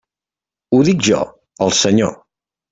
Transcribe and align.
Ho 0.71 0.79
dic 0.87 1.05
jo, 1.09 1.21
el 1.67 1.77
Senyor. 1.85 2.19